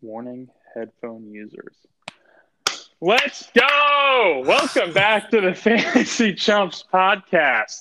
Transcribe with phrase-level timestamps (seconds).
[0.00, 1.74] Warning headphone users.
[3.00, 4.44] Let's go!
[4.46, 7.80] Welcome back to the Fantasy Chumps podcast.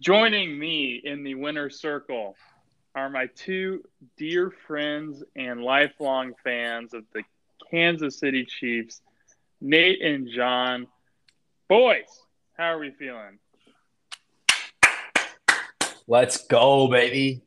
[0.00, 2.36] Joining me in the winner's circle
[2.94, 3.84] are my two
[4.18, 7.22] dear friends and lifelong fans of the
[7.70, 9.00] Kansas City Chiefs,
[9.62, 10.88] Nate and John.
[11.70, 12.23] Boys,
[12.56, 13.38] how are we feeling?
[16.06, 17.42] Let's go, baby.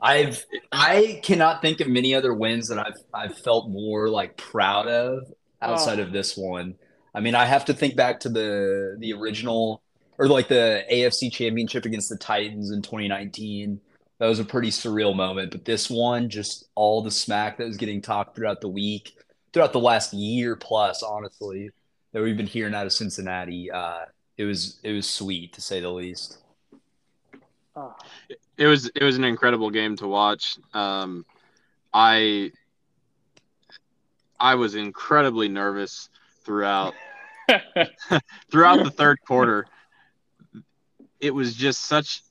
[0.00, 4.86] I've I cannot think of many other wins that I've I've felt more like proud
[4.88, 5.24] of
[5.60, 6.02] outside Oh.
[6.02, 6.74] of this one.
[7.14, 9.82] I mean, I have to think back to the the original
[10.18, 13.80] or like the AFC Championship against the Titans in 2019.
[14.18, 17.78] That was a pretty surreal moment, but this one just all the smack that was
[17.78, 19.14] getting talked throughout the week,
[19.52, 21.70] throughout the last year plus, honestly,
[22.12, 23.70] that we've been hearing out of Cincinnati.
[23.70, 24.04] Uh,
[24.36, 26.38] it was it was sweet to say the least.
[28.56, 30.58] It was it was an incredible game to watch.
[30.74, 31.24] Um,
[31.92, 32.52] I
[34.38, 36.08] I was incredibly nervous
[36.44, 36.94] throughout
[38.50, 39.66] throughout the third quarter.
[41.20, 42.22] It was just such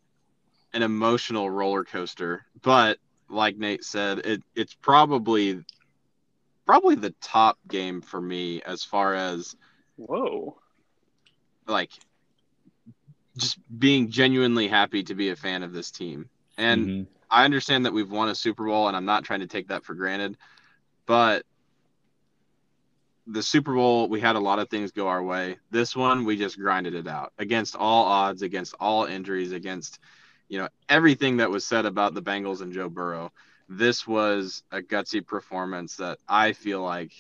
[0.74, 2.46] an emotional roller coaster.
[2.62, 2.98] But
[3.30, 5.64] like Nate said, it it's probably
[6.66, 9.56] probably the top game for me as far as
[10.00, 10.58] Whoa.
[11.68, 11.92] like
[13.38, 16.30] just being genuinely happy to be a fan of this team.
[16.58, 17.08] And Mhm.
[17.30, 19.84] I understand that we've won a Super Bowl, and I'm not trying to take that
[19.84, 20.38] for granted.
[21.06, 21.46] But
[23.28, 25.58] the Super Bowl, we had a lot of things go our way.
[25.72, 30.00] This one, we just grinded it out against all odds, against all injuries, against
[30.50, 33.32] you know everything that was said about the Bengals and Joe Burrow.
[33.68, 37.12] This was a gutsy performance that I feel like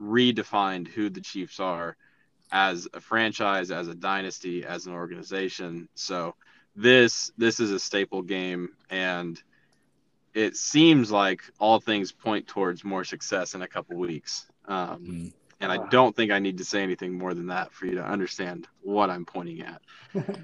[0.00, 1.96] redefined who the Chiefs are
[2.52, 5.88] as a franchise, as a dynasty, as an organization.
[5.94, 6.34] So
[6.74, 9.40] this this is a staple game and
[10.34, 15.32] it seems like all things point towards more success in a couple weeks um, Mhm.
[15.62, 18.04] and i don't think i need to say anything more than that for you to
[18.04, 19.80] understand what i'm pointing at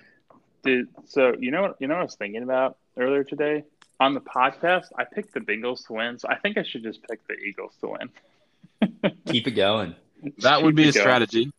[0.65, 3.65] Dude, so you know you know what I was thinking about earlier today?
[4.01, 7.01] On the podcast, I picked the Bengals to win, so I think I should just
[7.09, 9.13] pick the Eagles to win.
[9.27, 9.95] Keep it going.
[10.39, 11.03] that would be a Keep going.
[11.03, 11.53] strategy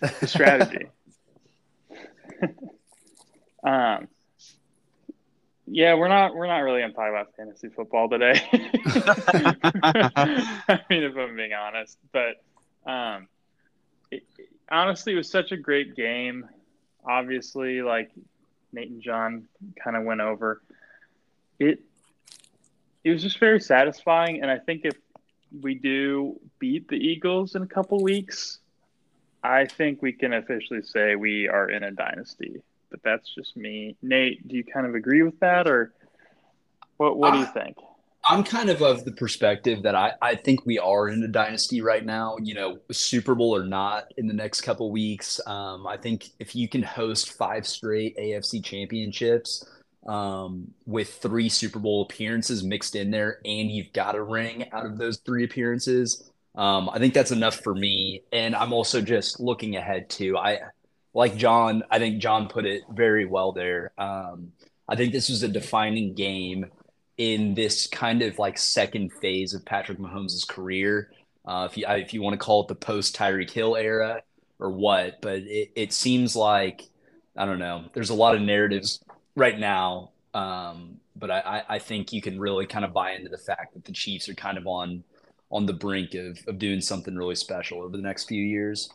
[0.00, 0.88] The strategy.
[3.64, 4.08] um
[5.70, 8.40] yeah, we're not we're not really gonna talk about fantasy football today.
[8.52, 12.42] I mean, if I'm being honest, but
[12.90, 13.28] um,
[14.10, 14.24] it,
[14.70, 16.48] honestly, it was such a great game.
[17.04, 18.10] Obviously, like
[18.72, 19.48] Nate and John
[19.82, 20.62] kind of went over
[21.58, 21.80] it.
[23.04, 24.96] It was just very satisfying, and I think if
[25.60, 28.58] we do beat the Eagles in a couple weeks,
[29.42, 32.62] I think we can officially say we are in a dynasty.
[32.90, 33.96] But that's just me.
[34.02, 35.92] Nate, do you kind of agree with that, or
[36.96, 37.18] what?
[37.18, 37.76] What do you Uh, think?
[38.28, 41.80] I'm kind of of the perspective that I, I think we are in a dynasty
[41.80, 45.40] right now, you know, Super Bowl or not in the next couple weeks.
[45.46, 49.66] Um, I think if you can host five straight AFC championships
[50.06, 54.84] um, with three Super Bowl appearances mixed in there, and you've got a ring out
[54.84, 58.22] of those three appearances, um, I think that's enough for me.
[58.32, 60.36] And I'm also just looking ahead too.
[60.36, 60.60] I
[61.14, 63.92] like John, I think John put it very well there.
[63.98, 64.52] Um,
[64.88, 66.66] I think this was a defining game
[67.18, 71.10] in this kind of like second phase of Patrick Mahomes' career.
[71.44, 74.22] Uh, if you if you want to call it the post Tyreek Hill era
[74.58, 76.88] or what, but it, it seems like
[77.36, 77.84] I don't know.
[77.92, 79.00] There's a lot of narratives
[79.36, 83.28] right now, um, but I, I, I think you can really kind of buy into
[83.28, 85.04] the fact that the Chiefs are kind of on
[85.50, 88.90] on the brink of of doing something really special over the next few years.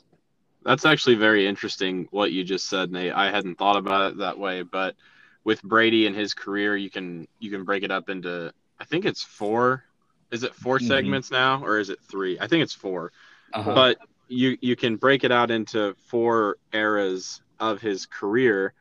[0.63, 3.11] That's actually very interesting what you just said, Nate.
[3.13, 4.95] I hadn't thought about it that way, but
[5.43, 9.05] with Brady and his career, you can you can break it up into I think
[9.05, 9.83] it's four.
[10.31, 10.87] Is it 4 Mhm.
[10.87, 12.39] segments now or is it three?
[12.39, 13.11] I think it's four.
[13.53, 13.73] Uh-huh.
[13.73, 13.97] But
[14.27, 18.73] you you can break it out into four eras of his career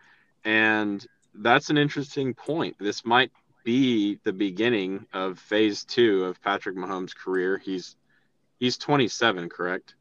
[0.44, 2.76] and that's an interesting point.
[2.78, 3.30] This might
[3.64, 7.58] be the beginning of phase 2 of Patrick Mahomes' career.
[7.58, 7.96] He's
[8.58, 9.94] he's 27, correct?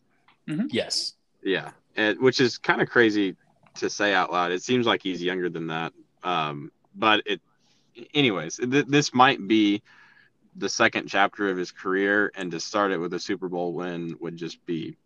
[0.70, 1.14] yes.
[1.44, 3.36] Yeah, and, which is kind of crazy
[3.76, 4.52] to say out loud.
[4.52, 5.94] It seems like he's younger than that.
[6.24, 7.42] Um, but it,
[8.14, 9.82] anyways, th- this might be
[10.56, 14.16] the second chapter of his career, and to start it with a Super Bowl win
[14.20, 14.98] would just be,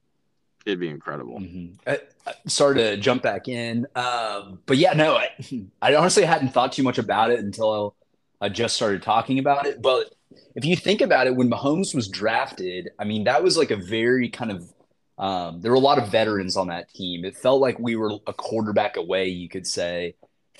[0.65, 1.39] it'd be incredible.
[1.39, 1.75] Mhm.
[1.85, 5.29] Uh, uh, sorry to jump back in, um, but yeah, no, I,
[5.81, 7.95] I honestly hadn't thought too much about it until
[8.45, 9.81] I just started talking about it.
[9.81, 10.13] But
[10.55, 13.77] if you think about it, when Mahomes was drafted, I mean, that was like a
[13.77, 14.71] very kind of
[15.17, 17.23] Um, there were a lot of veterans on that team.
[17.25, 20.15] It felt like we were a quarterback away, you could say,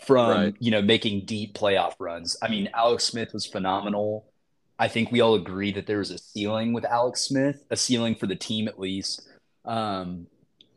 [0.05, 0.55] from Right.
[0.59, 2.37] you know making deep playoff runs.
[2.41, 4.31] I mean, Alex Smith was phenomenal.
[4.79, 8.15] I think we all agree that there was a ceiling with Alex Smith, a ceiling
[8.15, 9.27] for the team at least.
[9.65, 10.27] Um,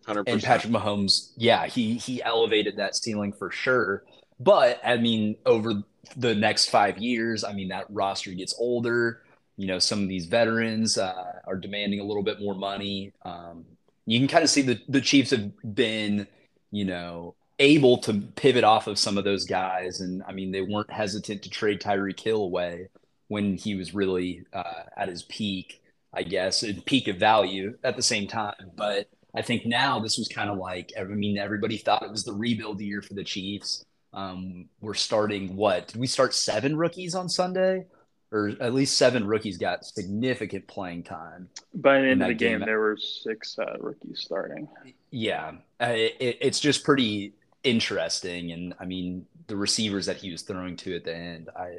[0.07, 0.45] Hundred and percent.
[0.45, 4.05] Patrick Mahomes, yeah, he he elevated that ceiling for sure.
[4.41, 5.83] But I mean, over
[6.17, 9.23] the next five years, I mean that roster gets older.
[9.57, 13.13] You know, some of these veterans uh, are demanding a little bit more money.
[13.25, 13.65] Um,
[14.07, 16.27] you can kind of see the the Chiefs have been,
[16.71, 20.63] you know, able to pivot off of some of those guys, and I mean they
[20.63, 22.89] weren't hesitant to trade Tyreek Hill away
[23.29, 25.83] when he was really uh, at his peak,
[26.15, 29.09] I guess, and peak of value at the same time, but.
[29.35, 32.33] I think now this was kind of like I mean everybody thought it was the
[32.33, 33.85] rebuild year for the Chiefs.
[34.13, 35.89] Um, we're starting what?
[35.89, 37.87] Did we start seven rookies on Sunday,
[38.33, 41.49] or at least seven rookies got significant playing time?
[41.75, 42.67] By the in end of the game, game.
[42.67, 44.69] there were six uh, rookies starting.
[45.11, 47.35] Yeah, uh, it, it's just pretty
[47.65, 51.79] interesting, and I mean the receivers that he was throwing to at the end, I,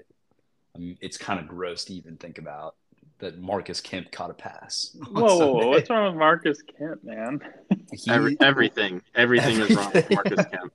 [0.76, 2.76] I mean, it's kind of gross to even think about
[3.20, 4.96] that Marcus Kemp caught a pass.
[5.16, 5.68] on Whoa, whoa, whoa, Sunday.
[5.68, 7.42] what's wrong with Marcus Kemp, man?
[7.94, 10.74] He- Every, everything, everything is wrong with Marcus Kemp.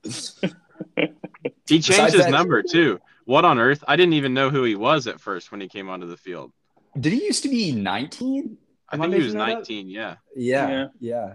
[0.97, 1.07] He
[1.81, 3.01] changed Besides his that- number too.
[3.27, 3.83] What on earth?
[3.89, 6.53] I didn't even know who he was at first when he came onto the field.
[7.01, 8.59] Did he used to be 19?
[8.91, 9.59] I think he was making that up?
[9.61, 9.89] 19.
[9.89, 10.87] Yeah, Yeah, Yeah.
[11.01, 11.33] yeah.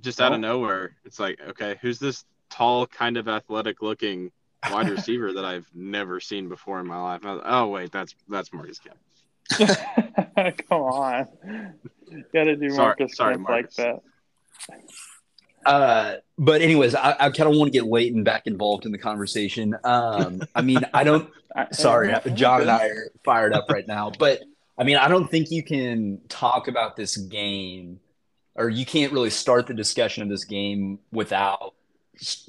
[0.00, 0.48] just out Well- of oh.
[0.58, 0.96] nowhere.
[1.04, 4.30] It's like, okay, who's this tall, kind of athletic-looking
[4.70, 7.26] wide receiver that I've never seen before in my life?
[7.26, 8.96] I was- oh wait, that's that's Marcus Kemp.
[10.68, 11.26] Come on.
[12.32, 13.78] Got to do Sorry- Marcus sorry, Kent Marcus.
[13.78, 14.02] like that.
[15.64, 18.98] Uh, but anyways, I, I kind of want to get Leighton back involved in the
[18.98, 19.76] conversation.
[19.84, 21.30] Um, I mean, I don't.
[21.72, 24.40] Sorry, John and I are fired up right now, but
[24.78, 27.98] I mean, I don't think you can talk about this game,
[28.54, 31.74] or you can't really start the discussion of this game without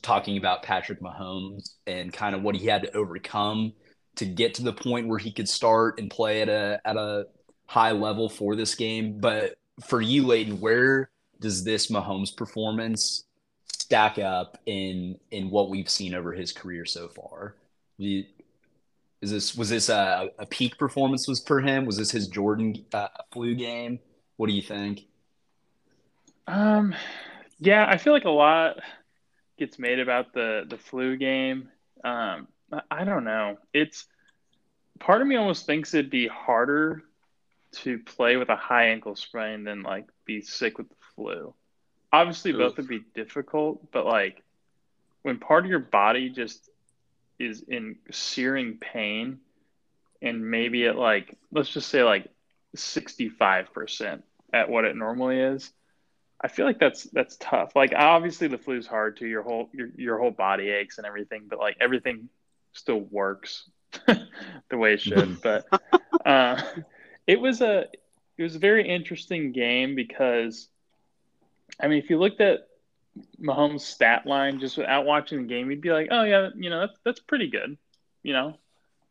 [0.02, 3.74] talking about Patrick Mahomes and kind of what he had to overcome
[4.16, 7.26] to get to the point where he could start and play at a at a
[7.66, 9.20] high level for this game.
[9.20, 13.26] But for you, Leighton, where does this Mahomes performance
[13.72, 17.56] stack up in in what we've seen over his career so far?
[17.98, 18.26] You-
[19.22, 21.86] is this was this a, a peak performance was for him?
[21.86, 24.00] Was this his Jordan uh, flu game?
[24.38, 25.02] What do you think?
[26.48, 26.96] Um,
[27.60, 28.78] yeah, I feel like a lot
[29.58, 31.70] gets made about the the flu game.
[32.04, 33.58] Um, I, I don't know.
[33.74, 34.06] It's
[35.00, 37.04] part of me almost thinks it'd be harder
[37.72, 41.54] to play with a high ankle sprain than like be sick with the flu.
[42.12, 44.42] Obviously, both would be difficult, but like
[45.22, 46.70] when part of your body just
[47.38, 49.40] is in searing pain,
[50.22, 52.28] and maybe at like let's just say like
[52.76, 54.24] sixty five percent
[54.54, 55.72] at what it normally is.
[56.42, 57.76] I feel like that's that's tough.
[57.76, 59.28] Like obviously the flu's hard too.
[59.28, 62.30] Your whole your your whole body aches and everything, but like everything
[62.74, 63.70] still works
[64.08, 65.42] the way it should.
[65.42, 65.66] but
[66.26, 66.62] uh,
[67.28, 67.86] it was a
[68.38, 70.70] it was a very interesting game because
[71.80, 72.68] I mean if you looked at
[73.42, 76.82] Mahomes' stat line just without watching the game, you'd be like, oh yeah, you know
[76.82, 77.78] that's that's pretty good,
[78.24, 78.58] you know,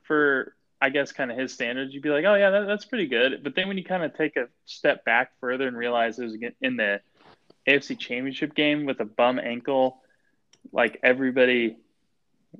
[0.03, 3.07] for I guess kind of his standards, you'd be like, oh yeah, that, that's pretty
[3.07, 3.43] good.
[3.43, 6.37] But then when you kind of take a step back further and realize it was
[6.61, 7.01] in the
[7.67, 10.01] AFC Championship game with a bum ankle,
[10.73, 11.79] like everybody,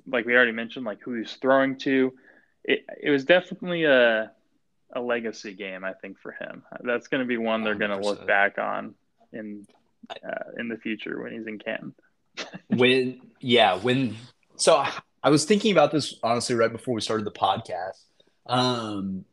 [0.05, 2.13] like we already mentioned, like who he's throwing to,
[2.63, 4.31] it it was definitely a
[4.93, 5.83] a legacy game.
[5.85, 8.95] I think for him, that's going to be one they're going to look back on
[9.31, 9.65] in
[10.09, 11.93] uh, in the future when he's in Canton.
[12.67, 14.15] when yeah when
[14.55, 14.83] so
[15.23, 18.03] i was thinking about this honestly right before we started the podcast.
[18.45, 19.25] Um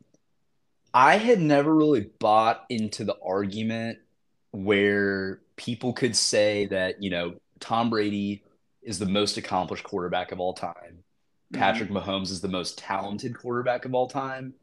[0.93, 3.99] i had never really bought into the argument
[4.51, 8.43] where people could say that you know tom brady
[8.87, 11.03] is the most accomplished quarterback of all time.
[11.53, 14.55] Patrick mahomes is the most talented quarterback of all time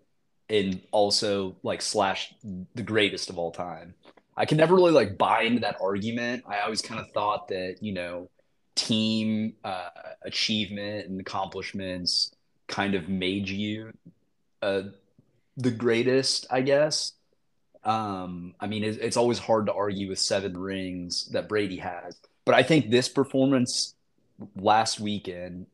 [0.49, 2.33] and also like slash
[2.75, 3.93] the greatest of all time
[4.35, 6.43] I could never really like buy into that argument.
[6.47, 8.29] I always kind of thought that, you know,
[8.75, 9.89] team uh,
[10.23, 12.31] achievement and accomplishments
[12.67, 13.93] kind of made you
[14.61, 14.83] uh,
[15.57, 17.13] the greatest, I guess.
[17.83, 22.17] Um, I mean, it's, it's always hard to argue with seven rings that Brady has,
[22.45, 23.93] but I think this performance
[24.55, 25.67] last weekend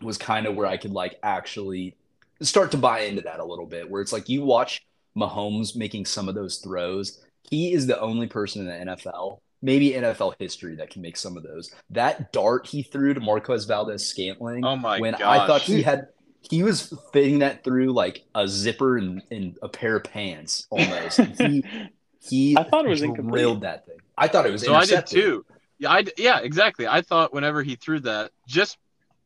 [0.00, 1.96] was kind of where I could like actually
[2.40, 6.06] start to buy into that a little bit, where it's like you watch Mahomes making
[6.06, 10.76] some of those throws he is the only person in the NFL, maybe NFL history,
[10.76, 11.70] that can make some of those.
[11.90, 16.08] That dart he threw to Marquez Valdes-Scantling, Oh my when I thought he had,
[16.42, 21.20] he was fitting that through like a zipper and, and a pair of pants almost.
[21.20, 21.64] He
[22.20, 23.60] he I thought it was incomplete.
[23.60, 23.98] that thing.
[24.16, 25.44] I thought it was So I did too.
[25.78, 26.86] Yeah, I d- yeah, exactly.
[26.86, 28.76] I thought whenever he threw that, just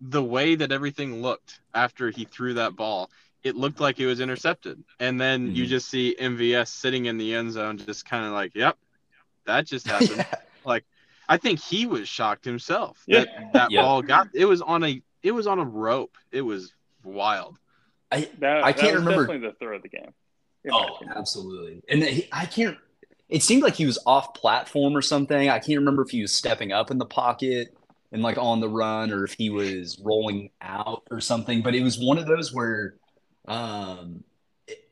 [0.00, 3.11] the way that everything looked after he threw that ball,
[3.45, 4.83] it looked like it was intercepted.
[4.99, 5.69] And then you Mhm.
[5.69, 8.77] just see MVS sitting in the end zone, just kind of like, "Yep,
[9.45, 10.27] that just happened."
[10.65, 10.85] Like
[11.29, 13.51] I think he was shocked himself that Yeah.
[13.53, 13.83] that Yeah.
[13.83, 14.29] ball got.
[14.35, 16.17] It was on a it was on a rope.
[16.33, 16.73] It was
[17.03, 17.59] wild.
[18.11, 20.15] I, That, I that can't was remember- definitely the throw of the game.
[20.71, 21.83] Oh, absolutely.
[21.89, 22.79] And he, I can't.
[23.29, 25.49] It seemed like he was off platform or something.
[25.49, 27.75] I can't remember if he was stepping up in the pocket
[28.13, 31.63] and like on the run, or if he was rolling out or something.
[31.63, 32.97] But it was one of those where,
[33.47, 34.25] um,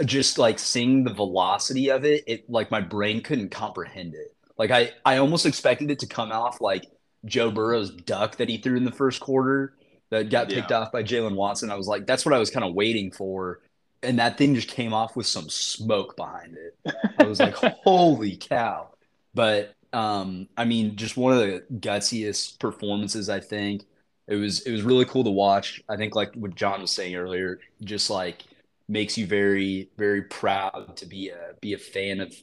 [0.05, 4.35] just like seeing the velocity of it, it like my brain couldn't comprehend it.
[4.59, 6.87] Like I, I almost expected it to come off like
[7.25, 9.75] Joe Burrow's duck that he threw in the first quarter
[10.11, 10.73] that got picked Yeah.
[10.73, 11.71] off by Jaylen Watson.
[11.71, 13.61] I was like, that's what I was kind of waiting for
[14.03, 16.77] and that thing just came off with some smoke behind it.
[17.19, 17.55] I was like,
[17.85, 18.91] holy cow.
[19.35, 23.85] But um, I mean, just one of the gutsiest performances, I think.
[24.33, 25.83] It was it was really cool to watch.
[25.91, 28.45] I think like what John was saying earlier, just like
[28.89, 32.35] makes you very, very proud to be a be a fan of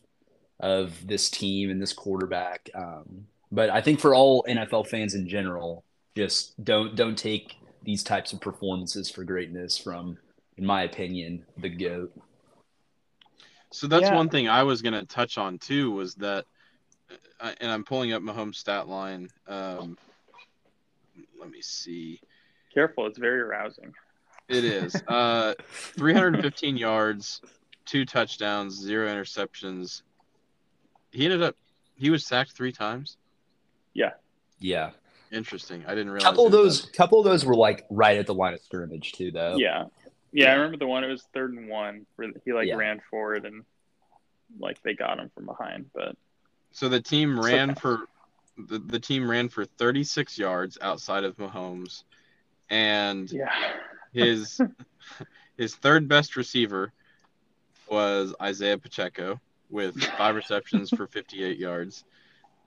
[0.59, 2.69] of this team and this quarterback.
[2.75, 5.83] Um, but I think for all NFL fans in general,
[6.15, 10.17] just don't don't take these types of performances for greatness from
[10.57, 12.11] in my opinion, the GOAT.
[13.71, 14.15] So that's Yeah.
[14.15, 16.45] one thing I was going to touch on too was that,
[17.39, 19.29] uh, and I'm pulling up Mahomes' stat line.
[19.47, 19.97] Um,
[21.39, 22.19] let me see.
[22.73, 23.93] Careful, it's very arousing.
[24.47, 27.41] It is uh, 315 yards,
[27.85, 30.01] two touchdowns, zero interceptions.
[31.11, 31.55] He ended up
[31.99, 33.17] he was sacked three times.
[33.93, 34.11] Yeah.
[34.59, 34.91] Yeah.
[35.31, 35.83] Interesting.
[35.85, 36.23] I didn't realize.
[36.23, 39.11] couple of those was couple of those were like right at the line of scrimmage
[39.11, 39.57] too though.
[39.57, 39.85] Yeah.
[40.31, 41.03] yeah, I remember the one.
[41.03, 42.75] It was third and one where he like Yeah.
[42.75, 43.63] ran forward and
[44.59, 45.91] like they got him from behind.
[45.93, 46.15] But.
[46.71, 47.79] So the team ran okay.
[47.79, 47.99] for
[48.67, 52.03] the, the team ran for 36 yards outside of Mahomes,
[52.69, 53.49] and yeah,
[54.13, 54.59] his
[55.57, 56.91] his third best receiver
[57.89, 59.39] was Isaiah Pacheco
[59.69, 62.03] with five receptions for 58 yards.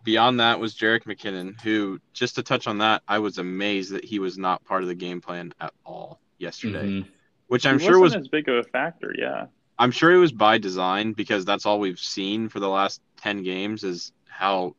[0.05, 4.05] Beyond that was Jerick McKinnon, who just to touch on that, I was amazed that
[4.05, 7.09] he was not part of the game plan at all yesterday, Mhm.
[7.47, 9.15] which I'm He sure was wasn't as big of a factor.
[9.17, 9.47] Yeah,
[9.79, 13.45] I'm sure it was by design because that's all we've seen for the last 10
[13.45, 14.75] games is how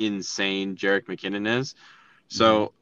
[0.00, 1.74] insane Jerick McKinnon is.
[2.28, 2.72] So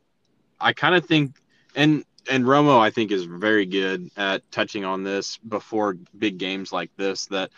[0.61, 1.35] I kind of think
[1.75, 6.73] and and Romo I think is very good at touching on this before big games
[6.73, 7.51] like this that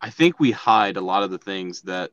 [0.00, 2.10] I think we hide a lot of the things that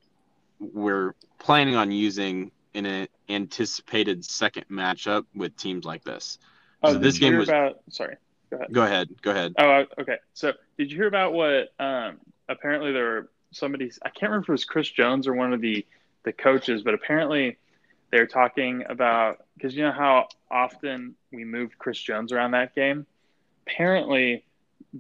[0.60, 6.40] we're planning on using in an anticipated second matchup with teams like this.
[6.84, 7.80] Oh, So this game was- about?
[7.90, 8.16] Sorry.
[8.72, 9.10] Go ahead.
[9.22, 9.54] Go ahead.
[9.58, 10.18] Oh, uh, okay.
[10.34, 11.74] So, did you hear about what?
[11.80, 12.18] Um,
[12.50, 13.90] apparently, there were somebody.
[14.04, 15.86] I can't remember if it was Chris Jones or one of the
[16.24, 17.58] the coaches, but apparently,
[18.12, 23.06] they're talking about because you know how often we moved Chris Jones around that game.
[23.68, 24.44] Apparently,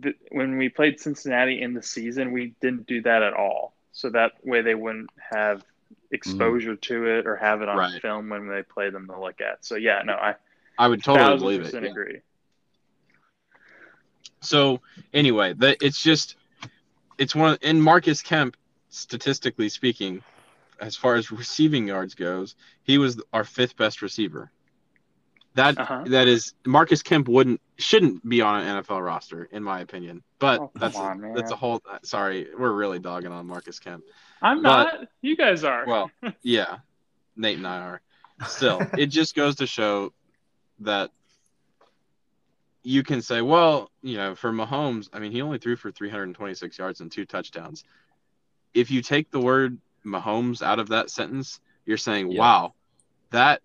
[0.01, 3.73] th- when we played Cincinnati in the season, we didn't do that at all.
[3.91, 5.63] So that way, they wouldn't have
[6.11, 8.01] exposure to it or have it on Right.
[8.01, 9.65] film when they play them to look at.
[9.65, 10.35] So yeah, no, I
[10.77, 11.73] I would totally believe it.
[11.73, 11.89] yeah.
[11.89, 12.21] agree.
[14.41, 14.81] So
[15.13, 16.35] anyway, that it's just
[17.17, 18.57] it's one of, and Marcus Kemp,
[18.89, 20.21] statistically speaking,
[20.81, 24.51] as far as receiving yards goes, he was our fifth best receiver.
[25.53, 26.03] That Uh-huh.
[26.07, 30.23] that is Marcus Kemp wouldn't shouldn't be on an NFL roster in my opinion.
[30.39, 34.03] But Oh, that's on, a, that's a whole sorry, we're really dogging on Marcus Kemp.
[34.41, 35.07] I'm But- not.
[35.21, 35.85] You guys are.
[35.85, 36.09] Well,
[36.41, 36.77] yeah,
[37.35, 38.01] Nate and I are.
[38.47, 40.13] Still, it just goes to show
[40.79, 41.11] that
[42.83, 46.79] you can say, well, you know, for Mahomes, I mean, he only threw for 326
[46.79, 47.83] yards and two touchdowns.
[48.73, 52.39] If you take the word Mahomes out of that sentence, you're saying, Yeah.
[52.39, 52.73] wow,
[53.31, 53.61] that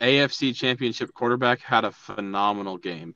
[0.00, 3.14] AFC championship quarterback had a phenomenal game.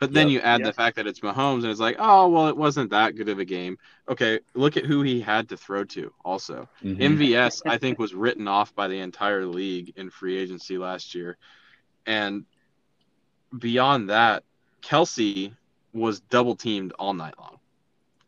[0.00, 0.32] But then Yep.
[0.32, 0.66] you add Yep.
[0.66, 3.38] the fact that it's Mahomes, and it's like, oh, well, it wasn't that good of
[3.38, 3.78] a game.
[4.08, 6.68] Okay, look at who he had to throw to also.
[6.82, 7.00] Mhm.
[7.00, 11.36] MVS, I think, was written off by the entire league in free agency last year.
[12.04, 12.46] And
[13.56, 14.42] beyond that,
[14.80, 15.54] Kelsey
[15.92, 17.58] was double teamed all night long.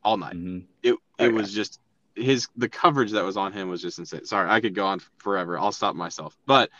[0.04, 0.34] All night.
[0.36, 0.66] Mhm.
[0.82, 1.32] It it Okay.
[1.32, 1.80] was just
[2.16, 4.24] his the coverage that was on him was just insane.
[4.24, 5.58] Sorry, I could go on forever.
[5.58, 6.36] I'll stop myself.
[6.46, 6.70] But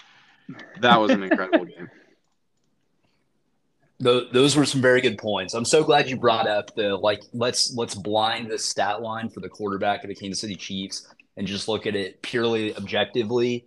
[0.80, 1.88] that was an incredible game.
[4.00, 5.54] Tho- those were some very good points.
[5.54, 9.40] I'm so glad you brought up the like let's let's blind the stat line for
[9.40, 13.66] the quarterback of the Kansas City Chiefs and just look at it purely objectively.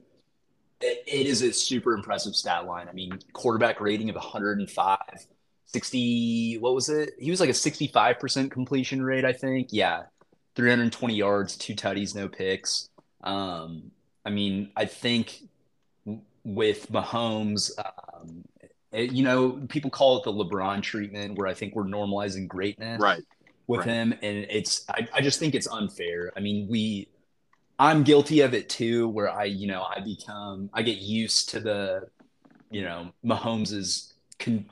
[0.79, 2.87] It, it is a super impressive stat line.
[2.87, 4.99] I mean, quarterback rating of 105,
[5.65, 7.13] 60, what was it?
[7.19, 9.69] He was like a 65% completion rate, I think.
[9.71, 10.03] Yeah.
[10.57, 12.89] 320 yards, two tutties, no picks.
[13.23, 13.91] Um,
[14.25, 15.43] I mean, I think
[16.43, 18.43] with Mahomes, um,
[18.91, 22.99] it, you know, people call it the LeBron treatment, where I think we're normalizing greatness
[22.99, 23.23] Right.
[23.67, 23.87] with right.
[23.87, 26.33] him, and it's I, I just think it's unfair.
[26.35, 27.07] I mean, we
[27.77, 31.59] I'm guilty of it too, where I you know I become I get used to
[31.59, 32.07] the
[32.71, 34.65] you know Mahomes's con-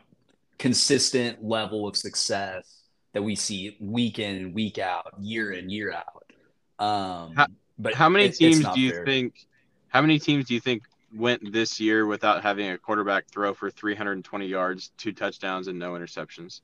[0.57, 2.74] consistent level of success
[3.15, 6.25] that we see week in and week out, year in year out.
[6.85, 7.47] Um, How-
[7.79, 9.05] but How many it- teams do you fair.
[9.05, 9.47] think?
[9.87, 10.83] How many teams do you think
[11.15, 15.93] went this year without having a quarterback throw for 320 yards, two touchdowns, and no
[15.93, 16.59] interceptions?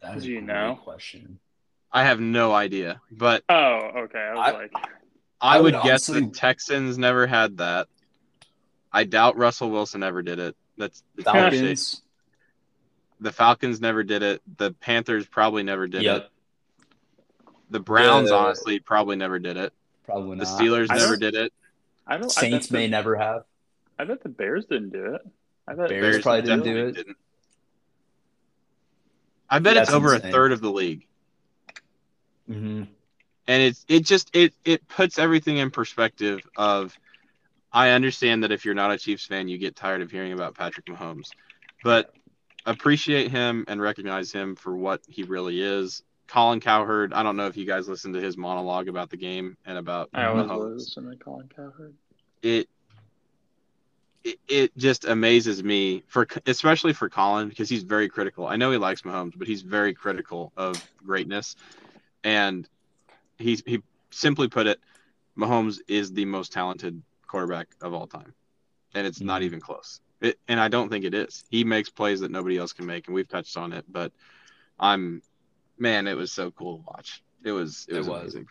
[0.00, 0.76] That is Do a you great know?
[0.82, 1.38] Question.
[1.92, 4.18] I have no idea, but Oh, okay.
[4.18, 4.88] I was I- like, I,
[5.42, 7.88] I would, would guess honestly- the Texans never had that.
[8.90, 10.56] I doubt Russell Wilson ever did it.
[10.78, 11.50] That's it's cliche.
[11.50, 12.02] Falcons.
[13.20, 14.42] The Falcons never did it.
[14.58, 16.16] The Panthers probably never did Yep.
[16.22, 16.30] it.
[17.70, 19.72] The Browns The- honestly probably never did it.
[20.04, 20.44] Probably The.
[20.44, 21.52] Steelers I never did it.
[22.06, 22.26] I don't.
[22.38, 23.44] I Saints bet may the, never have.
[23.98, 25.22] I bet the Bears didn't do it.
[25.66, 26.92] I bet Bears probably didn't do it.
[26.94, 27.16] didn't.
[29.48, 30.30] I bet it's over insane.
[30.30, 31.06] a third of the league.
[32.46, 32.84] hmm
[33.48, 36.96] and it's it just it it puts everything in perspective of
[37.72, 40.54] I understand that if you're not a Chiefs fan you get tired of hearing about
[40.56, 41.30] Patrick Mahomes
[41.84, 42.12] but
[42.66, 47.46] appreciate him and recognize him for what he really is Colin Cowherd I don't know
[47.48, 50.86] if you guys listened to his monologue about the game and about I always Mahomes
[50.86, 51.94] listen to Colin Cowherd.
[52.42, 52.68] it
[54.24, 58.46] it, it just amazes me for especially for Colin because he's very critical.
[58.46, 61.56] I know he likes Mahomes, but he's very critical of greatness,
[62.24, 62.68] and
[63.38, 63.80] he's he
[64.10, 64.80] simply put it,
[65.38, 68.34] Mahomes is the most talented quarterback of all time,
[68.94, 69.46] and it's not Mhm.
[69.46, 70.00] even close.
[70.20, 71.44] It, and I don't think it is.
[71.50, 73.84] He makes plays that nobody else can make, and we've touched on it.
[73.88, 74.12] But
[74.80, 75.22] I'm,
[75.78, 77.22] man, it was so cool to watch.
[77.44, 78.20] It was it It was, was.
[78.22, 78.46] amazing.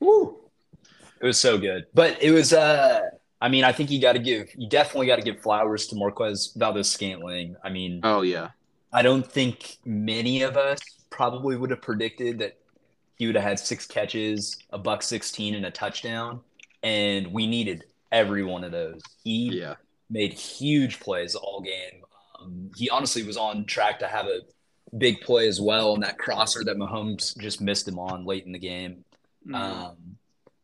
[0.00, 0.38] Woo.
[1.20, 1.86] It was so good.
[1.94, 3.00] But it was uh
[3.40, 7.56] I mean, I think you gotta give you definitely gotta give flowers to Marquez Valdes-Scantling.
[7.64, 8.50] I mean, Oh yeah,
[8.92, 12.58] I don't think many of us probably would have predicted that
[13.16, 16.40] he would have had six catches, a buck sixteen, and a touchdown.
[16.82, 19.00] And we needed every one of those.
[19.22, 19.74] He yeah,
[20.12, 22.02] made huge plays all game.
[22.38, 24.40] Um, he honestly was on track to have a
[24.96, 28.52] big play as well, and that crosser that Mahomes just missed him on late in
[28.52, 29.04] the game.
[29.48, 29.54] Mm.
[29.54, 29.96] Um,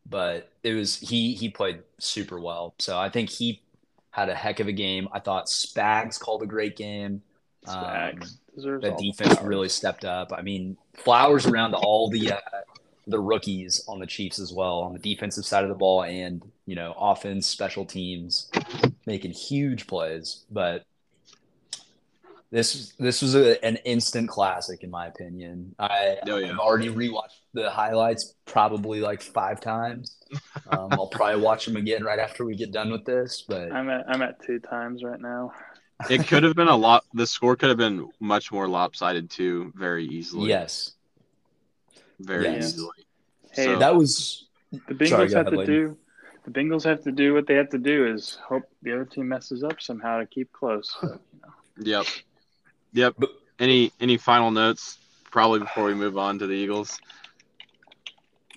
[0.09, 2.75] but it was he he played super well.
[2.79, 3.63] So I think he
[4.11, 5.09] had a heck of a game.
[5.13, 7.23] I thought Spags called a great game.
[7.67, 9.49] Um, Spags deserves the defense flowers.
[9.49, 10.33] really stepped up.
[10.33, 12.41] I mean, flowers around all the uh,
[13.07, 16.43] the rookies on the Chiefs as well on the defensive side of the ball and
[16.67, 18.51] you know offense, special teams,
[19.09, 20.45] making huge plays.
[20.51, 20.85] But
[22.51, 25.75] this this was a, an instant classic in my opinion.
[25.79, 26.57] I, Oh, yeah.
[26.57, 30.17] Already rewatched the highlights probably like five times.
[30.71, 33.45] Um, I'll probably watch them again right after we get done with this.
[33.47, 35.53] But I'm at I'm at two times right now.
[36.09, 37.05] it could have been a lot.
[37.13, 40.49] The score could have been much more lopsided too, very easily.
[40.49, 40.93] yes,
[42.21, 42.69] very Yes.
[42.69, 43.07] easily.
[43.53, 45.75] Hey, So- that was The Bengals Sorry, go to Leighton.
[45.75, 45.97] do.
[46.49, 49.29] The Bengals have to do what they have to do is hope the other team
[49.29, 50.97] messes up somehow to keep close.
[50.99, 51.53] So, you know.
[51.77, 52.07] Yep.
[52.95, 53.31] Yep.
[53.59, 54.97] Any any final notes?
[55.31, 56.99] Probably before we move on to the Eagles.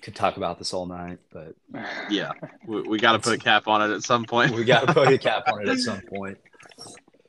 [0.00, 1.54] could talk about this all night, but
[2.10, 2.30] Yeah,
[2.66, 4.52] we, we got to put a cap on it at some point.
[4.54, 6.38] we got to put a cap on it at some point.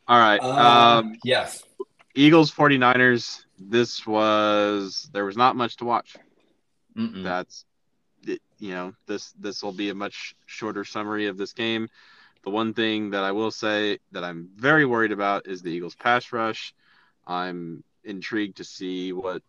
[0.08, 0.40] All right.
[0.40, 1.50] Um, yeah,
[2.16, 3.44] Eagles 49ers.
[3.60, 6.16] This was there was not much to watch.
[6.98, 7.24] Mm-mm.
[7.26, 7.66] That's
[8.26, 11.90] you know this this will be a much shorter summary of this game.
[12.44, 15.96] The one thing that I will say that I'm very worried about is the Eagles
[15.96, 16.74] pass rush.
[17.26, 19.42] I'm intrigued to see what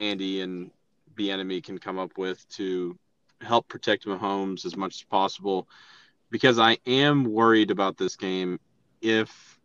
[0.00, 0.70] Andy and
[1.16, 2.98] the enemy can come up with to
[3.40, 5.68] help protect Mahomes as much as possible
[6.30, 8.58] because I am worried about this game
[9.00, 9.58] if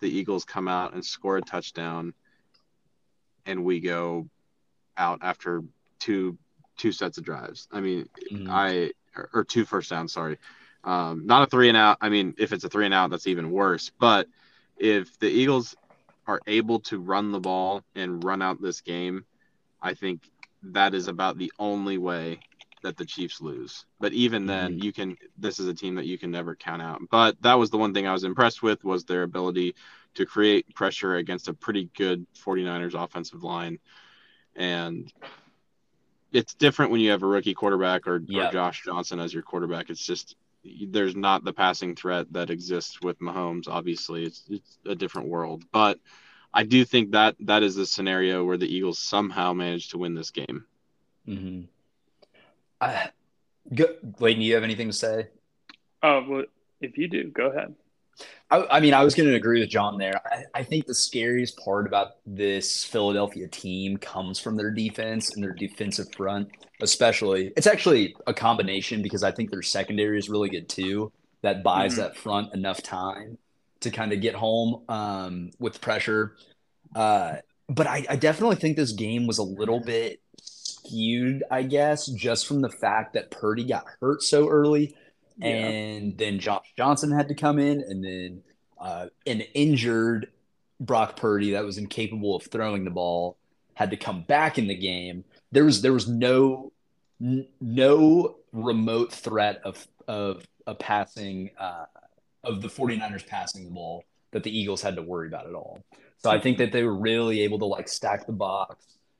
[0.00, 2.12] the Eagles come out and score a touchdown
[3.46, 4.28] and we go
[4.96, 5.62] out after
[5.98, 6.36] two
[6.76, 7.68] two sets of drives.
[7.72, 8.48] I mean, Mhm.
[8.48, 10.38] I or, or two first downs, sorry.
[10.84, 11.98] Um, not a three and out.
[12.00, 13.90] I mean, if it's a three and out, that's even worse.
[13.98, 14.28] But
[14.76, 15.76] if the Eagles
[16.26, 19.24] are able to run the ball and run out this game,
[19.80, 20.22] I think
[20.62, 22.40] that is about the only way
[22.82, 23.84] that the Chiefs lose.
[24.00, 25.16] But even then, you can.
[25.38, 27.00] This is a team that you can never count out.
[27.10, 29.76] But that was the one thing I was impressed with was their ability
[30.14, 33.78] to create pressure against a pretty good 49ers offensive line.
[34.56, 35.12] And
[36.32, 38.48] it's different when you have a rookie quarterback or, Yeah.
[38.48, 39.90] or Josh Johnson as your quarterback.
[39.90, 43.68] It's just there's not the passing threat that exists with Mahomes.
[43.68, 45.64] Obviously, it's it's a different world.
[45.72, 45.98] But
[46.54, 50.14] I do think that that is the scenario where the Eagles somehow manage to win
[50.14, 50.64] this game.
[51.26, 51.62] Mm-hmm.
[52.80, 53.06] Uh,
[53.74, 53.86] go,
[54.18, 55.28] Leighton, do you have anything to say?
[56.02, 56.44] Oh, well,
[56.80, 57.74] if you do, go ahead.
[58.50, 60.20] I, I mean, I was going to agree with John there.
[60.26, 65.42] I, I, think the scariest part about this Philadelphia team comes from their defense and
[65.42, 67.52] their defensive front, especially.
[67.56, 71.12] It's actually a combination because I think their secondary is really good too.
[71.40, 72.02] That buys mm-hmm.
[72.02, 73.38] that front enough time
[73.80, 76.36] to kind of get home um, with pressure.
[76.94, 77.36] Uh,
[77.68, 82.46] but I, I definitely think this game was a little bit skewed, I guess, just
[82.46, 84.94] from the fact that Purdy got hurt so early
[85.42, 85.50] yeah.
[85.50, 88.42] and then Josh Johnson had to come in, and then
[88.78, 90.28] uh, an injured
[90.80, 93.36] Brock Purdy that was incapable of throwing the ball
[93.74, 95.24] had to come back in the game.
[95.50, 96.72] There was there was no
[97.20, 101.86] n- no remote threat of of a passing uh,
[102.44, 105.80] of the 49ers passing the ball that the Eagles had to worry about at all.
[106.18, 108.76] So I think that they were really able to like stack the box,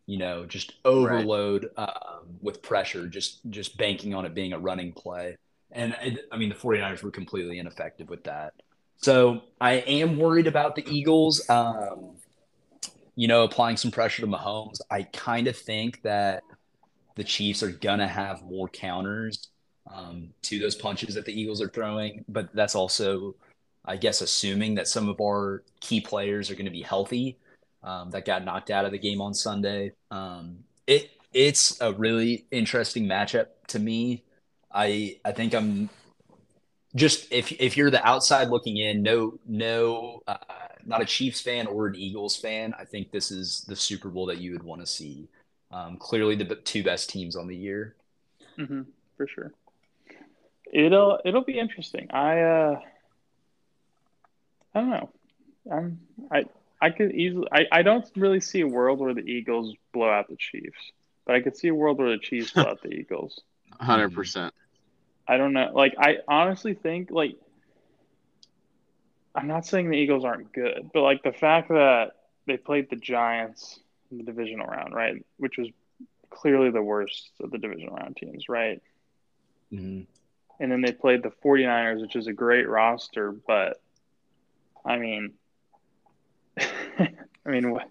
[0.07, 1.89] you know, just overload right.
[1.89, 5.37] um, with pressure, just just banking on it being a running play.
[5.73, 8.55] And it, I mean, the 49ers were completely ineffective with that.
[8.99, 12.11] So I am worried about the Eagles, um,
[13.17, 14.79] you know, applying some pressure to Mahomes.
[14.91, 16.43] I kind of think that
[17.17, 19.49] the Chiefs are going to have more counters
[19.93, 22.25] um, to those punches that the Eagles are throwing.
[22.29, 23.35] But that's also,
[23.85, 27.39] I guess, assuming that some of our key players are going to be healthy
[27.83, 29.93] um, that got knocked out of the game on Sunday.
[30.11, 34.23] Um, it It's a really interesting matchup to me.
[34.75, 35.89] I I think I'm
[36.95, 40.37] just if if you're the outside looking in, no no uh,
[40.85, 44.27] not a Chiefs fan or an Eagles fan, I think this is the Super Bowl
[44.27, 45.29] that you would want to see.
[45.71, 47.95] Um, clearly, the two best teams on the year.
[48.59, 48.83] Mm-hmm,
[49.17, 49.53] for sure.
[50.73, 52.09] It'll it'll be interesting.
[52.11, 52.81] I uh,
[54.75, 55.11] I don't know.
[55.71, 56.45] I'm I
[56.81, 60.29] I could easily I, I don't really see a world where the Eagles blow out
[60.29, 60.93] the Chiefs,
[61.27, 63.41] but I could see a world where the Chiefs blow out the Eagles.
[63.81, 64.53] Hundred percent.
[65.27, 65.71] I don't know.
[65.75, 67.37] Like I honestly think like
[69.35, 72.13] I'm not saying the Eagles aren't good, but like the fact that
[72.47, 73.81] they played the Giants
[74.11, 75.69] in the divisional round, right, which was
[76.31, 78.83] clearly the worst of the divisional round teams, right?
[79.73, 80.03] Mm-hmm.
[80.61, 83.81] And then they played the 49ers, which is a great roster, but
[84.85, 85.33] I mean,
[86.59, 87.09] I
[87.47, 87.91] mean, what?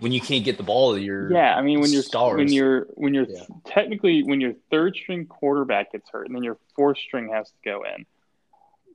[0.00, 2.36] When you can't get the ball your yeah i mean when you're stars.
[2.36, 3.42] when you're when you're yeah.
[3.64, 7.56] technically when your third string quarterback gets hurt and then your fourth string has to
[7.64, 8.06] go in.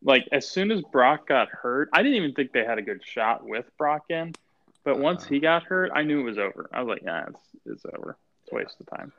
[0.05, 3.01] Like as soon as brock got hurt i didn't even think they had a good
[3.03, 4.33] shot with brock in
[4.83, 5.33] but once uh-huh.
[5.33, 6.69] he got hurt i knew it was over.
[6.73, 8.17] I was like yeah it's, it's over.
[8.43, 9.13] It's a waste of time.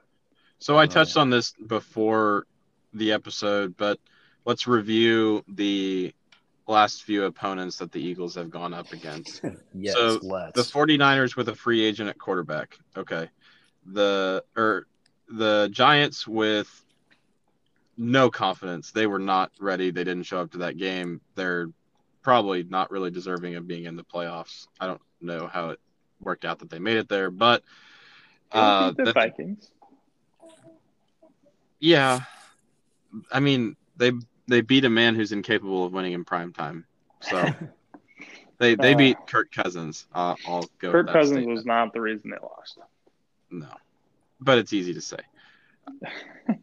[0.58, 2.46] So i touched on this before
[2.92, 3.98] the episode but
[4.44, 6.14] let's review the
[6.66, 9.42] last few opponents that the Eagles have gone up against.
[9.74, 10.52] yes, so let's.
[10.52, 12.78] the 49ers with a free agent at quarterback.
[12.96, 13.28] Okay.
[13.86, 14.86] The or
[15.28, 16.84] the Giants with
[17.96, 18.90] no confidence.
[18.92, 19.90] They were not ready.
[19.90, 21.20] They didn't show up to that game.
[21.34, 21.68] They're
[22.22, 24.66] probably not really deserving of being in the playoffs.
[24.80, 25.80] I don't know how it
[26.20, 27.62] worked out that they made it there, but
[28.52, 29.70] uh, the Vikings.
[31.78, 32.20] Yeah,
[33.30, 34.12] I mean they
[34.48, 36.84] they beat a man who's incapable of winning in prime time.
[37.20, 37.44] So
[38.58, 40.06] they they uh, beat Kirk Cousins.
[40.14, 40.92] Uh, I'll go.
[40.92, 41.56] Kirk Cousins statement.
[41.56, 42.78] was not the reason they lost.
[43.50, 43.68] No,
[44.40, 45.18] but it's easy to say.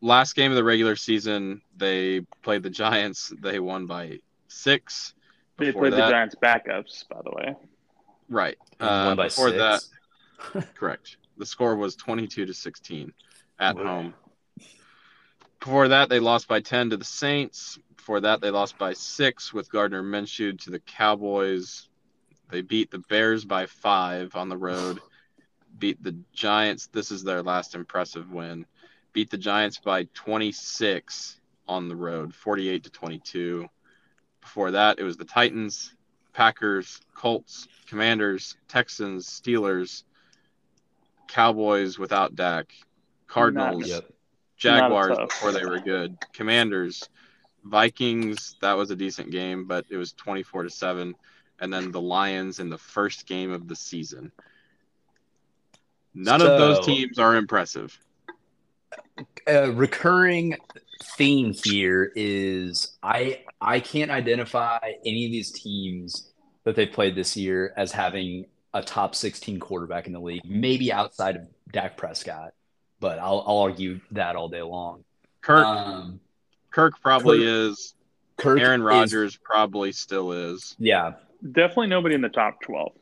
[0.00, 3.32] Last game of the regular season, they played the Giants.
[3.40, 5.14] They won by six.
[5.56, 7.56] Before they played that, the Giants backups, by the way.
[8.28, 8.58] Right.
[8.78, 9.90] Uh, before six.
[10.52, 11.16] that, correct.
[11.38, 13.12] The score was twenty-two to sixteen
[13.58, 14.14] at home.
[15.64, 17.78] Before that, they lost by 10 to the Saints.
[17.96, 21.88] Before that, they lost by six with Gardner Minshew to the Cowboys.
[22.50, 25.00] They beat the Bears by five on the road.
[25.78, 26.88] Beat the Giants.
[26.88, 28.66] This is their last impressive win.
[29.14, 33.66] Beat the Giants by 26 on the road, 48 to 22.
[34.42, 35.94] Before that, it was the Titans,
[36.34, 40.02] Packers, Colts, Commanders, Texans, Steelers,
[41.26, 42.70] Cowboys without Dak,
[43.26, 44.13] Cardinals, yep.
[44.56, 46.16] Jaguars before they were good.
[46.32, 47.08] Commanders,
[47.64, 51.14] Vikings, that was a decent game, but it was 24 to 7.
[51.60, 54.32] And then the Lions in the first game of the season.
[56.14, 57.98] None so, of those teams are impressive.
[59.46, 60.56] A recurring
[61.16, 66.32] theme here is I I can't identify any of these teams
[66.64, 70.92] that they played this year as having a top 16 quarterback in the league, maybe
[70.92, 72.52] outside of Dak Prescott
[73.04, 75.04] but I'll, I'll argue that all day long.
[75.42, 76.20] Kirk, um,
[76.70, 77.94] Kirk probably Kirk, is.
[78.38, 80.74] Kirk Aaron Rodgers is, probably still is.
[80.78, 81.12] Yeah,
[81.52, 82.92] definitely nobody in the top twelve.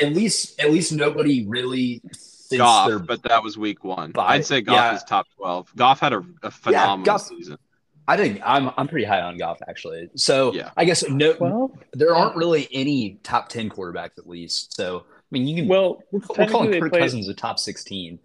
[0.00, 4.12] at least at least nobody really since Goff, but that was week one.
[4.12, 4.36] Bye.
[4.36, 4.94] I'd say Goff Yeah.
[4.94, 5.72] is top twelve.
[5.74, 7.58] Goff had a, a phenomenal Goff- season.
[8.06, 10.08] I think I'm I'm pretty high on Goff actually.
[10.14, 10.70] So Yeah.
[10.76, 14.74] I guess no Well, there aren't really any top ten quarterbacks at least.
[14.76, 18.20] So I mean you can well, we're, we're calling they Kirk Cousins a top sixteen.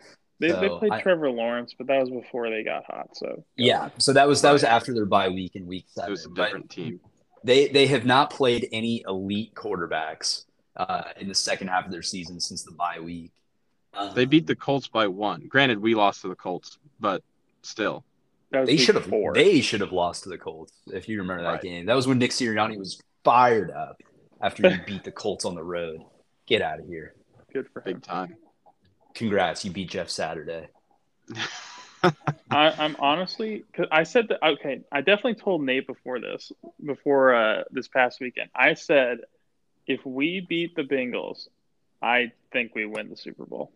[0.47, 3.09] They, they played I- Trevor Lawrence, but that was before they got hot.
[3.15, 3.89] So Yeah.
[3.97, 6.09] So that was that was after their bye week in week seven.
[6.09, 6.99] It was a But different team.
[7.43, 10.45] they they have not played any elite quarterbacks
[10.77, 13.31] uh, in the second half of their season since the bye week.
[13.93, 15.45] Um, They beat the Colts by one.
[15.47, 17.21] Granted, we lost to the Colts, but
[17.61, 18.03] still.
[18.51, 19.05] They should have.
[19.07, 19.33] four.
[19.33, 21.61] They should have lost to the Colts if you remember that Right.
[21.61, 21.85] game.
[21.87, 24.01] That was when Nick Sirianni was fired up
[24.41, 26.01] after he beat the Colts on the road.
[26.45, 27.15] Get out of here!
[27.53, 27.95] Good for him.
[27.95, 28.35] Big time.
[29.13, 30.67] Congrats, you beat Jeff Saturday.
[32.03, 32.11] I,
[32.51, 34.45] I'm honestly, cause I said that.
[34.45, 36.51] Okay, I definitely told Nate before this,
[36.83, 38.49] before uh, this past weekend.
[38.53, 39.19] I said,
[39.87, 41.47] if we beat the Bengals,
[42.01, 43.71] I think we win the Super Bowl.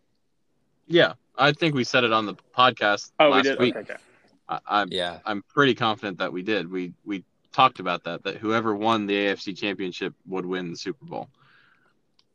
[0.86, 3.58] yeah, I think we said it on the podcast Oh, last we did.
[3.60, 3.76] week.
[3.76, 4.02] Okay, okay.
[4.48, 6.70] I, I'm Yeah, I'm pretty confident that we did.
[6.70, 8.24] We we talked about that.
[8.24, 11.28] That whoever won the AFC Championship would win the Super Bowl.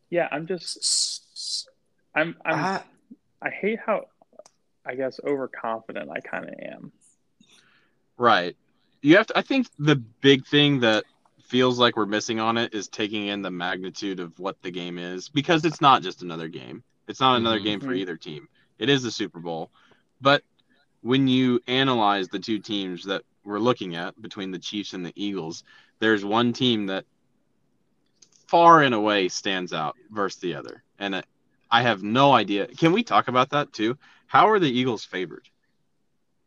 [0.10, 1.68] Yeah, I'm just,
[2.16, 2.82] I'm, I'm, I,
[3.44, 4.06] I hate how,
[4.86, 6.92] I guess, overconfident I kind of am.
[8.18, 8.56] Right.
[9.02, 9.38] You have to.
[9.38, 11.04] I think the big thing that
[11.44, 14.98] feels like we're missing on it is taking in the magnitude of what the game
[14.98, 16.84] is because it's not just another game.
[17.08, 17.64] It's not another Mhm.
[17.64, 18.48] game for either team.
[18.80, 19.70] It is the Super Bowl.
[20.22, 20.44] But
[21.02, 25.12] when you analyze the two teams that we're looking at between the Chiefs and the
[25.16, 25.66] Eagles,
[26.00, 27.06] there's one team that
[28.48, 30.84] far and away stands out versus the other.
[30.98, 31.26] And it,
[31.74, 32.68] I have no idea.
[32.68, 33.98] Can we talk about that too?
[34.28, 35.50] How are the Eagles favored?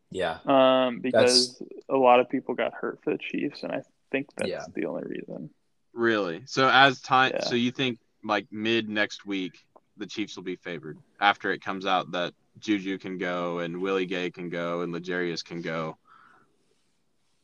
[0.09, 4.33] yeah, Um, because a lot of people got hurt for the Chiefs, and I think
[4.37, 4.63] that's Yeah.
[4.73, 5.49] the only reason.
[5.91, 6.43] Really?
[6.45, 7.41] So as time, Yeah.
[7.41, 9.65] so you think like mid next week,
[9.97, 14.05] the Chiefs will be favored after it comes out that Juju can go and Willie
[14.05, 15.97] Gay can go and L'Jarius can go.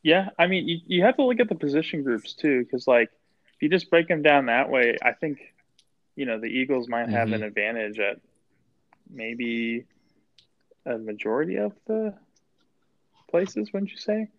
[0.03, 3.09] Yeah, I mean, you, you have to look at the position groups too, because like
[3.55, 5.52] if you just break them down that way, I think
[6.15, 7.35] you know the Eagles might have Mhm.
[7.35, 8.19] an advantage at
[9.09, 9.85] maybe
[10.85, 12.13] a majority of the
[13.29, 13.71] places.
[13.73, 14.29] Wouldn't you say?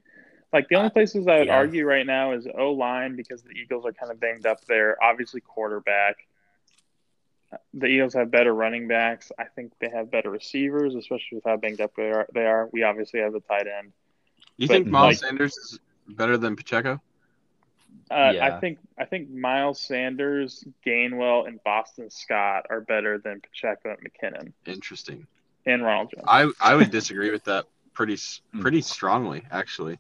[0.52, 1.56] Like the only Uh, places I would yeah.
[1.56, 5.02] argue right now is O line because the Eagles are kind of banged up there.
[5.02, 6.26] Obviously, quarterback.
[7.72, 9.30] The Eagles have better running backs.
[9.38, 12.26] I think they have better receivers, especially with how banged up they are.
[12.32, 12.68] They are.
[12.72, 13.92] We obviously have the tight end.
[14.56, 17.00] You But, think Miles like- Sanders is better than Pacheco?
[18.10, 18.46] Uh, Yeah.
[18.56, 23.98] I think I think Miles Sanders, Gainwell, and Boston Scott are better than Pacheco and
[24.00, 25.26] McKinnon Interesting.
[25.66, 26.24] and Ronald Jones.
[26.28, 28.16] I I would disagree with that pretty
[28.52, 28.60] Hmm.
[28.60, 29.98] pretty strongly actually.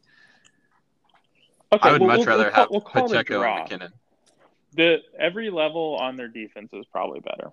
[1.72, 3.92] Okay, I would well, much we'll- rather we'll call- have we'll call Pacheco and McKinnon.
[4.76, 7.52] The every level on their defense is probably better.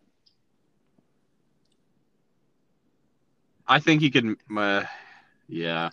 [3.67, 4.35] I think you could.
[4.55, 4.83] Uh,
[5.47, 5.89] yeah,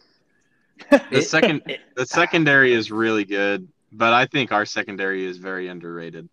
[1.10, 1.62] the second
[1.94, 6.28] the secondary is really good, but I think our secondary is very underrated.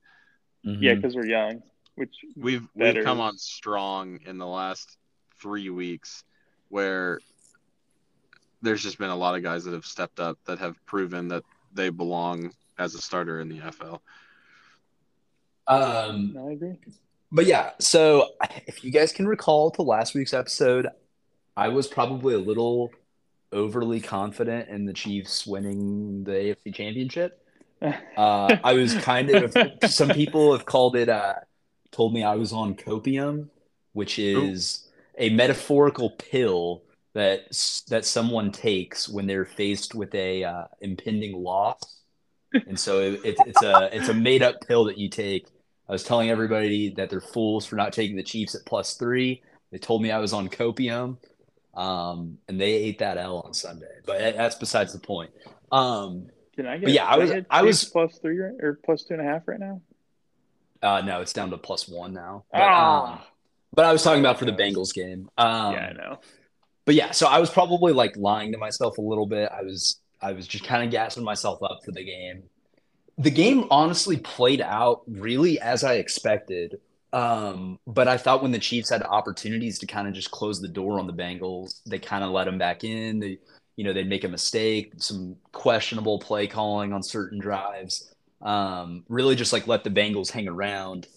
[0.63, 0.95] Yeah, Mhm.
[0.97, 1.61] because we're young.
[1.95, 2.99] Which We've Better.
[2.99, 4.97] we've come on strong in the last
[5.41, 6.23] three weeks,
[6.69, 7.19] where
[8.61, 11.43] there's just been a lot of guys that have stepped up that have proven that
[11.73, 14.01] they belong as a starter in the NFL.
[15.67, 16.77] um, I agree.
[17.31, 18.29] But yeah, so
[18.67, 20.87] if you guys can recall to last week's episode,
[21.57, 22.91] I was probably a little
[23.51, 27.44] overly confident in the Chiefs winning the AFC Championship.
[28.17, 29.55] Uh, I was kind of,
[29.89, 31.35] some people have called it, uh,
[31.91, 33.49] told me I was on copium,
[33.93, 37.47] which is a metaphorical pill that
[37.87, 42.01] that someone takes when they're faced with a uh, impending loss.
[42.67, 45.47] And so it, it, it's a it's a made up pill that you take.
[45.87, 49.41] I was telling everybody that they're fools for not taking the Chiefs at plus three.
[49.71, 51.17] They told me I was on copium,
[51.73, 53.87] um, and they ate that L on Sunday.
[54.05, 55.31] But that's besides the point.
[55.71, 56.85] Um, Can I get?
[56.85, 59.47] But yeah, I was- get I was- plus three or plus two and a half
[59.47, 59.81] right now.
[60.81, 62.43] uh, no, it's down to plus one now.
[62.51, 63.13] But, Ah.
[63.13, 63.19] um,
[63.73, 65.29] but I was talking about for the Bengals game.
[65.37, 66.19] Um, yeah, I know.
[66.85, 69.49] but yeah, so I was probably like lying to myself a little bit.
[69.51, 72.43] I was I was just kind of gassing myself up for the game.
[73.17, 76.79] The game honestly played out really as I expected.
[77.13, 80.67] Um, but I thought when the Chiefs had opportunities to kind of just close the
[80.67, 83.19] door on the Bengals, they kind of let them back in.
[83.19, 83.37] They,
[83.75, 88.13] you know, they'd make a mistake, some questionable play calling on certain drives.
[88.41, 91.07] Um, really just like let the Bengals hang around.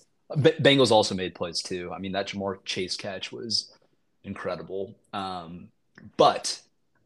[0.43, 1.93] B- Bengals also made plays too.
[1.93, 3.73] I mean, that Ja'Marr Chase catch was
[4.25, 4.95] incredible.
[5.13, 5.69] Um,
[6.17, 6.61] but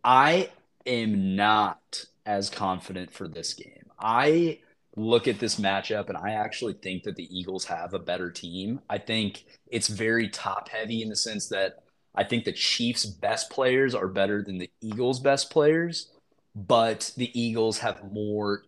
[0.05, 0.51] I
[0.87, 3.91] am not as confident for this game.
[3.99, 4.59] I
[4.97, 8.81] look at this matchup, and I actually think that the Eagles have a better team.
[8.91, 11.83] I think it's very top heavy in the sense that
[12.15, 16.11] I think the Chiefs' best players are better than the Eagles' best players,
[16.55, 18.65] but the Eagles have more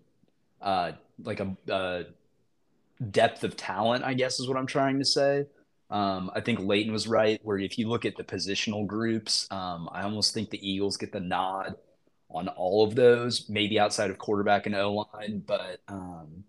[0.62, 2.04] uh, like a, a
[3.11, 5.46] depth of talent, I guess is what I'm trying to say.
[5.90, 9.88] Um, I think Leighton was right, where if you look at the positional groups, um,
[9.92, 11.76] I almost think the Eagles get the nod
[12.30, 16.44] on all of those, maybe outside of quarterback and O line, but um,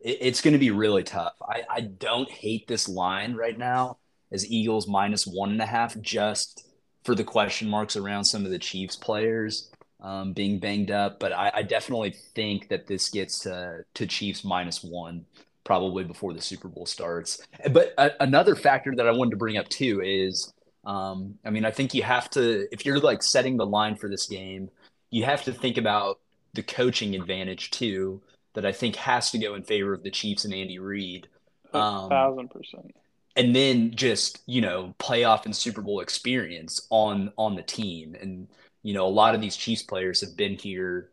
[0.00, 1.34] it, it's going to be really tough.
[1.46, 3.98] I, I don't hate this line right now
[4.32, 6.66] as Eagles minus one and a half, just
[7.04, 9.70] for the question marks around some of the Chiefs players
[10.02, 11.18] um, being banged up.
[11.18, 15.24] But I, I, definitely think that this gets to, to Chiefs minus one
[15.64, 17.42] probably before the Super Bowl starts.
[17.72, 20.52] But a, another factor that I wanted to bring up too is,
[20.84, 24.08] um, I mean, I think you have to, if you're like setting the line for
[24.08, 24.70] this game,
[25.10, 26.18] you have to think about
[26.54, 28.22] the coaching advantage too,
[28.54, 31.28] that I think has to go in favor of the Chiefs and Andy Reid.
[31.72, 32.94] Um, thousand percent.
[33.36, 38.48] And then just you know playoff and Super Bowl experience on on the team, and
[38.82, 41.10] you know a lot of these Chiefs players have been here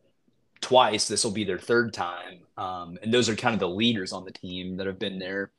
[0.62, 1.08] twice.
[1.08, 4.26] This will be their third time, um, and those are kind of the leaders on
[4.26, 5.52] the team that have been there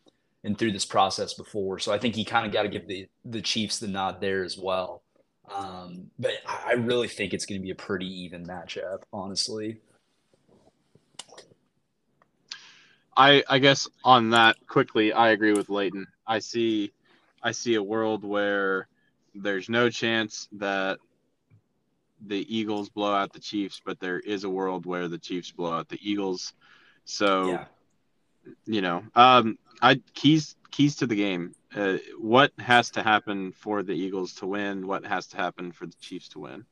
[0.44, 1.78] and through this process before.
[1.78, 4.44] So I think you kind of got to give the the Chiefs the nod there
[4.44, 5.02] as well.
[5.54, 9.80] Um, but I really think it's going to be a pretty even matchup, honestly.
[13.16, 16.06] I I guess on that quickly, I agree with Leighton.
[16.28, 16.92] I see
[17.42, 18.88] I see a world where
[19.34, 20.98] there's no chance that
[22.24, 25.72] the Eagles blow out the Chiefs, but there is a world where the Chiefs blow
[25.72, 26.52] out the Eagles.
[27.04, 27.64] So, yeah.
[28.66, 31.54] you know, um, I keys keys to the game.
[31.74, 34.86] Uh, what has to happen for the Eagles to win?
[34.86, 36.64] What has to happen for the Chiefs to win?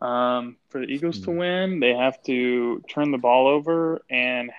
[0.00, 1.38] Um, for the Eagles to hmm.
[1.38, 4.50] win, they have to turn the ball over, and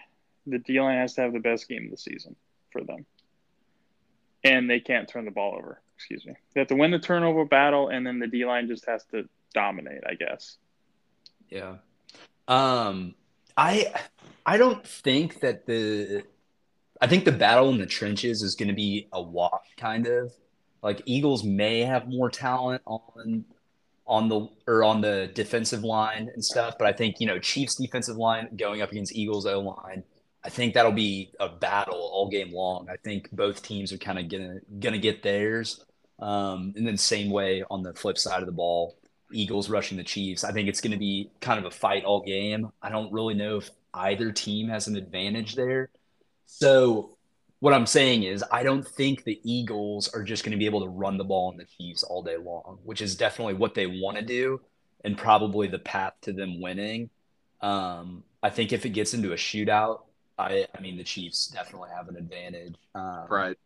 [0.47, 2.35] the D line has to have the best game of the season
[2.71, 3.05] for them.
[4.45, 5.81] And they can't turn the ball over.
[5.95, 6.33] Excuse me.
[6.53, 9.27] They have to win the turnover battle, and then the D line just has to
[9.53, 10.57] dominate, I guess.
[11.49, 11.77] Yeah.
[12.47, 13.15] Um,
[13.57, 13.93] I
[14.45, 16.23] I don't think that the
[17.01, 20.33] I think the battle in the trenches is going to be a walk, kind of.
[20.81, 23.45] Like Eagles may have more talent on
[24.07, 27.75] on the or on the defensive line and stuff, but I think you know Chiefs
[27.75, 30.03] defensive line going up against Eagles O line.
[30.45, 32.87] I think that'll be a battle all game long.
[32.89, 35.83] I think both teams are kind of gonna gonna get theirs,
[36.19, 38.95] um, and then same way on the flip side of the ball,
[39.31, 40.43] Eagles rushing the Chiefs.
[40.43, 42.69] I think it's going to be kind of a fight all game.
[42.81, 45.89] I don't really know if either team has an advantage there.
[46.45, 47.17] So
[47.59, 50.81] what I'm saying is I don't think the Eagles are just going to be able
[50.81, 53.87] to run the ball on the Chiefs all day long, which is definitely what they
[53.87, 54.61] want to do
[55.03, 57.09] and probably the path to them winning.
[57.61, 60.01] Um, I think if it gets into a shootout,
[60.37, 62.75] I, I mean the Chiefs definitely have an advantage.
[62.93, 63.57] Um, right.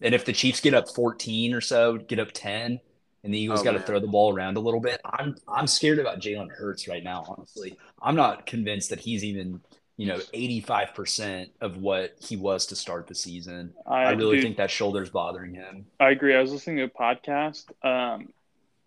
[0.00, 2.80] And if the Chiefs get up 14 or so, get up 10,
[3.24, 5.66] and the Eagles oh, got to throw the ball around a little bit, I'm I'm
[5.66, 7.24] scared about Jalen Hurts right now.
[7.28, 9.60] Honestly, I'm not convinced that he's even
[9.96, 13.74] you know, 85% of what he was to start the season.
[13.86, 15.86] I, I really think that shoulder's bothering him.
[16.00, 16.34] I agree.
[16.34, 18.32] I was listening to a podcast, um,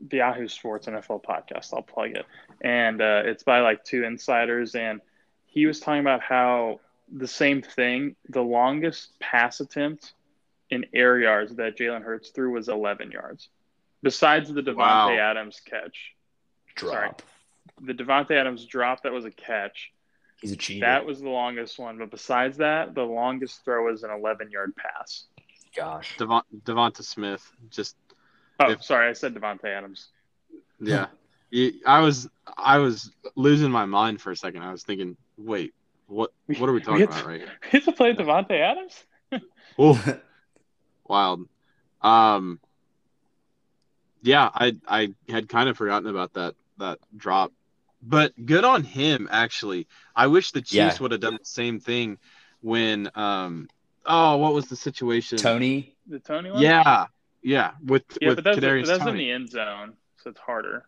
[0.06, 1.74] the Yahoo Sports NFL podcast.
[1.74, 2.26] I'll plug it.
[2.62, 4.76] And uh, it's by like two insiders.
[4.76, 5.00] And
[5.46, 10.14] he was talking about how the same thing, the longest pass attempt
[10.70, 13.50] in air yards that Jalen Hurts threw was 11 yards,
[14.02, 15.18] besides the Davante wow.
[15.18, 16.14] Adams catch.
[16.76, 17.22] Drop.
[17.22, 17.94] Sorry.
[17.94, 19.92] The Davante Adams drop that was a catch
[20.42, 20.86] He's a cheater.
[20.86, 24.76] That was the longest one, but besides that, the longest throw was an 11 yard
[24.76, 25.26] pass.
[25.76, 26.16] Gosh.
[26.18, 27.96] Devon, Devonta Smith just.
[28.60, 30.10] Oh, if, sorry, I said Davante Adams.
[30.80, 31.08] Yeah,
[31.86, 34.62] I was I was losing my mind for a second.
[34.62, 35.74] I was thinking, wait,
[36.08, 37.50] what what are we talking we about to, right here?
[37.64, 39.04] We have to play Davante Adams.
[39.80, 40.20] oh,
[41.08, 41.48] wild.
[42.02, 42.60] Um,
[44.22, 47.52] yeah, I I had kind of forgotten about that that drop
[48.08, 49.88] but good on him, actually.
[50.16, 50.98] I wish the Chiefs yeah.
[51.00, 52.18] would have done the same thing
[52.62, 53.68] when um
[54.06, 55.38] oh what was the situation?
[55.38, 55.96] Toney.
[56.08, 56.62] The Toney one?
[56.62, 57.08] Yeah.
[57.42, 57.72] Yeah.
[57.84, 60.86] With yeah, with but that's, but that's in the end zone, so it's harder.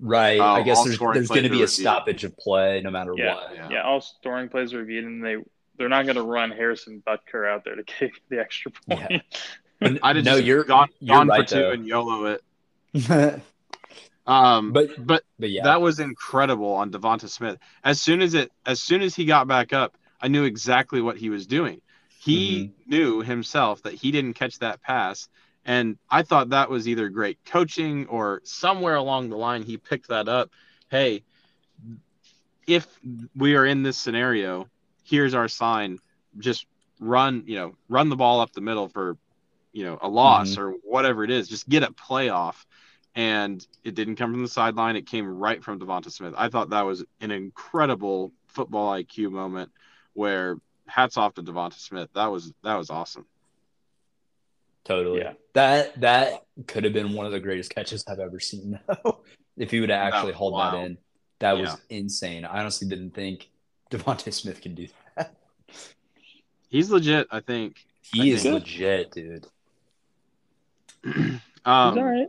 [0.00, 0.40] Right.
[0.40, 3.54] I guess there's there's going to be a stoppage of play no matter yeah, what.
[3.54, 3.68] Yeah.
[3.70, 5.36] yeah, all scoring plays are reviewed, and they
[5.76, 9.22] they're not going to run Harrison Butker out there to kick the extra point.
[9.82, 9.98] Yeah.
[10.02, 11.70] I did no, you're gone, you're gone right, for two though.
[11.72, 12.38] and YOLO
[12.94, 13.42] it.
[14.26, 17.58] Um, but but but yeah, that was incredible on Devonta Smith.
[17.82, 21.16] As soon as it, as soon as he got back up, I knew exactly what
[21.16, 21.80] he was doing.
[22.20, 22.90] He mm-hmm.
[22.90, 25.28] knew himself that he didn't catch that pass,
[25.64, 30.08] and I thought that was either great coaching or somewhere along the line he picked
[30.08, 30.50] that up.
[30.90, 31.22] Hey,
[32.66, 32.86] if
[33.34, 34.68] we are in this scenario
[35.10, 35.98] here's our sign.
[36.38, 36.66] Just
[37.00, 39.16] run, you know, run the ball up the middle for,
[39.72, 40.62] you know, a loss mm-hmm.
[40.62, 41.48] or whatever it is.
[41.48, 42.54] Just get a playoff.
[43.16, 44.94] And it didn't come from the sideline.
[44.94, 46.32] It came right from Devonta Smith.
[46.36, 49.72] I thought that was an incredible football IQ moment
[50.14, 50.56] where
[50.86, 52.08] hats off to Devonta Smith.
[52.14, 53.26] That was that was awesome.
[54.90, 55.20] Totally.
[55.20, 55.34] Yeah.
[55.52, 59.20] That that could have been one of the greatest catches I've ever seen though.
[59.56, 60.72] if he would have actually hauled wow.
[60.72, 60.98] that in.
[61.38, 61.62] That yeah.
[61.62, 62.44] was insane.
[62.44, 63.48] I honestly didn't think
[63.92, 65.32] Devonta Smith could do that.
[66.70, 67.86] He's legit, I think.
[68.00, 68.54] He I is think.
[68.54, 69.46] legit, dude.
[71.04, 72.28] um, all right.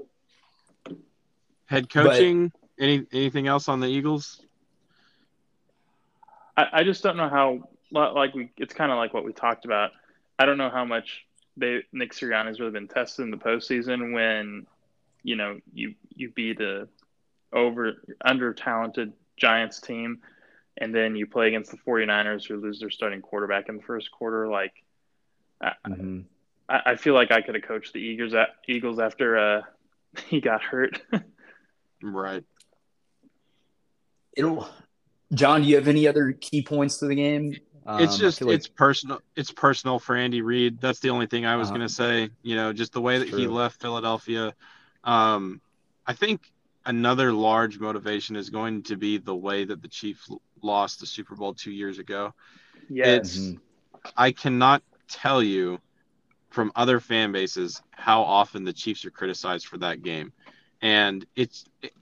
[1.66, 2.49] Head coaching.
[2.49, 4.39] But, any anything else on the Eagles?
[6.55, 7.70] I, I just don't know how.
[7.91, 9.91] Like we, it's kind of like what we talked about.
[10.38, 11.26] I don't know how much
[11.58, 14.66] they Nick Sirianni has really been tested in the postseason when,
[15.24, 16.88] you know, you you beat a
[17.54, 20.20] over under talented Giants team
[20.78, 24.10] and then you play against the 49ers who lose their starting quarterback in the first
[24.12, 24.74] quarter like
[25.62, 26.22] mm-hmm.
[26.70, 28.34] I, I, feel like I could have coached the Eagles
[28.68, 29.62] Eagles after uh,
[30.28, 31.02] he got hurt.
[32.02, 32.43] right.
[34.36, 34.70] It'll
[35.34, 37.56] John, do you have any other key points to the game?
[37.86, 38.56] Um, it's just like...
[38.56, 39.22] it's personal.
[39.36, 40.80] It's personal for Andy Reid.
[40.80, 42.30] That's the only thing I was uh, going to say.
[42.44, 43.40] You know, just the way that true.
[43.40, 44.54] he left Philadelphia.
[45.04, 45.62] Um,
[46.06, 46.52] I think
[46.86, 50.30] another large motivation is going to be the way that the Chiefs
[50.62, 52.34] lost the Super Bowl two years ago.
[52.90, 53.54] Yeah, it's.
[54.18, 55.80] I cannot tell you
[56.50, 60.34] from other fan bases how often the Chiefs are criticized for that game,
[60.82, 61.66] and it's.
[61.82, 61.94] It,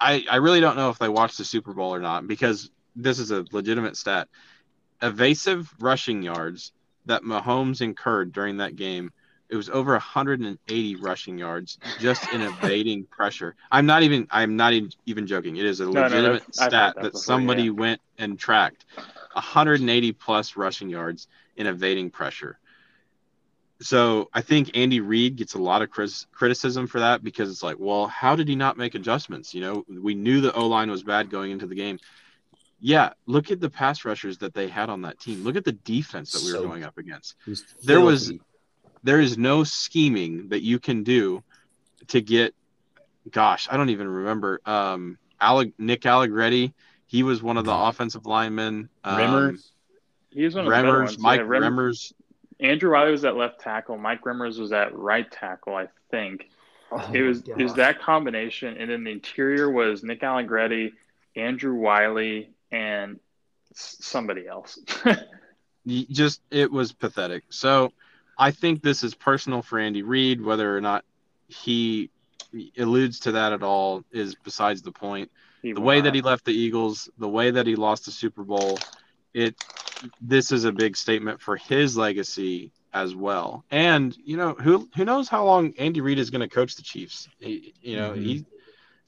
[0.00, 3.18] I, I really don't know if they watched the Super Bowl or not because this
[3.18, 4.28] is a legitimate stat
[5.02, 6.72] evasive rushing yards
[7.06, 9.12] that Mahomes incurred during that game.
[9.50, 13.54] It was over 180 rushing yards just in evading pressure.
[13.70, 14.72] I'm not even I'm not
[15.06, 15.56] even joking.
[15.56, 17.70] It is a legitimate no, no, stat that, that before, somebody yeah.
[17.70, 18.86] went and tracked
[19.34, 22.58] 180 plus rushing yards in evading pressure.
[23.80, 27.76] So I think Andy Reid gets a lot of criticism for that because it's like,
[27.78, 29.52] well, how did he not make adjustments?
[29.52, 31.98] You know, we knew the O line was bad going into the game
[32.86, 35.42] yeah, look at the pass rushers that they had on that team.
[35.42, 37.34] Look at the defense that we were going up against.
[37.82, 38.30] there was
[39.02, 41.42] there is no scheming that you can do
[42.08, 42.54] to get
[43.30, 44.60] gosh, I don't even remember.
[44.66, 46.74] Um Alec, Nick Allegretti,
[47.06, 48.90] he was one of the offensive linemen.
[49.02, 49.70] Um, Remmers.
[50.30, 52.12] He was one of the Remmers, Mike yeah, Remmers.
[52.60, 53.96] Andrew Wylie was at left tackle.
[53.96, 56.50] Mike Remmers was at right tackle, I think.
[56.92, 60.92] Oh it was it was that combination, and then the interior was Nick Allegretti,
[61.34, 63.20] Andrew Wylie, and
[63.72, 64.78] somebody else.
[65.86, 67.44] just it was pathetic.
[67.50, 67.92] So
[68.36, 70.42] I think this is personal for Andy Reid.
[70.42, 71.04] Whether or not
[71.46, 72.10] he
[72.76, 75.30] alludes to that at all is besides the point.
[75.62, 78.42] He the way that he left the Eagles, the way that he lost the Super
[78.42, 78.78] Bowl,
[79.32, 79.54] it
[80.20, 83.64] this is a big statement for his legacy as well.
[83.70, 86.82] And you know who who knows how long Andy Reid is going to coach the
[86.82, 87.28] Chiefs.
[87.38, 88.22] He, you know mm-hmm.
[88.22, 88.46] he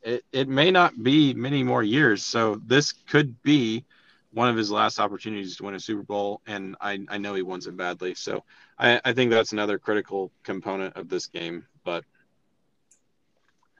[0.06, 2.24] it, it may not be many more years.
[2.24, 3.84] So this could be
[4.32, 7.42] one of his last opportunities to win a Super Bowl, and I, I know he
[7.42, 8.14] wants it badly.
[8.14, 8.44] So
[8.78, 11.66] I, I think that's another critical component of this game.
[11.84, 12.04] But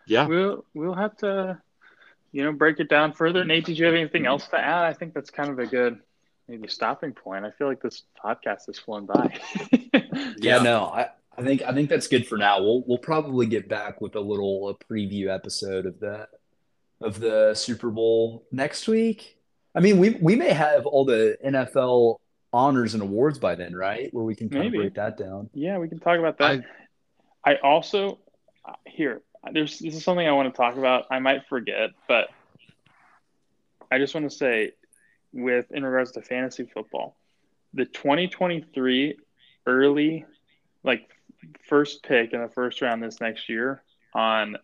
[0.07, 1.61] yeah, we'll we'll have to
[2.33, 3.45] you know break it down further.
[3.45, 4.85] Nate, did you have anything else to add?
[4.85, 6.01] I think that's kind of a good
[6.49, 7.45] maybe stopping point.
[7.45, 9.39] I feel like this podcast has flown by.
[10.39, 12.63] yeah, no, I I think I think that's good for now.
[12.63, 16.29] We'll we'll probably get back with a little a preview episode of that
[17.01, 19.39] of the Super Bowl next week.
[19.75, 22.17] I mean, we we may have all the NFL
[22.53, 24.13] honors and awards by then, right?
[24.13, 24.79] Where we can kind Maybe.
[24.79, 25.51] of break that down.
[25.53, 26.65] Yeah, we can talk about that.
[27.45, 28.19] I, I also
[28.65, 29.21] uh, here
[29.53, 31.05] there's this is something I want to talk about.
[31.11, 32.29] I might forget, but
[33.91, 34.73] I just want to say
[35.33, 37.17] with in regards to fantasy football,
[37.75, 39.19] the 2023
[39.67, 40.25] early
[40.83, 41.11] like
[41.69, 43.83] first pick in the first round this next year
[44.15, 44.57] on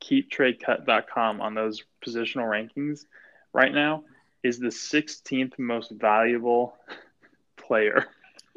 [0.00, 3.04] keeptradecut.com on those positional rankings
[3.52, 4.04] right now
[4.42, 6.76] is the 16th most valuable
[7.56, 8.06] player.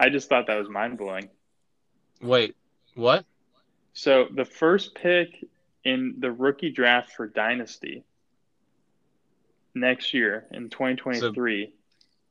[0.00, 1.28] I just thought that was mind blowing.
[2.20, 2.56] Wait,
[2.94, 3.24] what?
[3.92, 5.44] So the first pick
[5.84, 8.04] in the rookie draft for Dynasty
[9.74, 11.72] next year in 2023 so,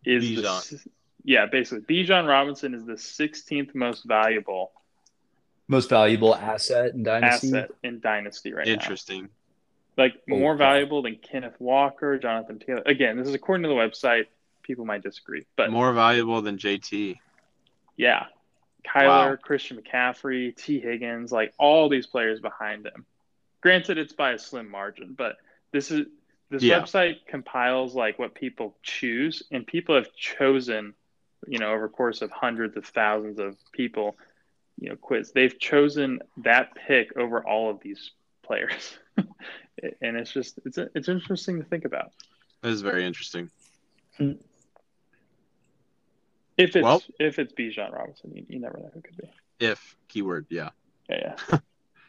[0.06, 0.80] is the,
[1.24, 4.72] yeah, basically, Bijan Robinson is the 16th most valuable
[5.68, 7.48] most valuable asset in dynasty.
[7.48, 9.24] Asset in dynasty right Interesting.
[9.24, 10.04] now.
[10.04, 12.84] Like oh, more valuable than Kenneth Walker, Jonathan Taylor.
[12.86, 14.26] Again, this is according to the website.
[14.64, 17.18] People might disagree, but more valuable than JT.
[17.96, 18.26] Yeah,
[18.88, 19.36] Kyler, wow.
[19.42, 23.06] Christian McCaffrey, Tee Higgins, like all these players behind him.
[23.62, 25.38] Granted, it's by a slim margin, but
[25.72, 26.08] this is
[26.50, 26.82] this Yeah.
[26.82, 30.94] website compiles like what people choose, and people have chosen,
[31.48, 34.18] you know, over a course of hundreds of thousands of people,
[34.80, 35.32] you know, quiz.
[35.34, 38.12] They've chosen that pick over all of these
[38.44, 42.12] players, and it's just it's it's interesting to think about.
[42.62, 43.50] That is very interesting.
[46.58, 49.30] If it's Well- if it's Bijan Robinson, you, you never know who it could be.
[49.60, 50.70] If keyword, yeah.
[51.10, 51.60] Yeah, yeah,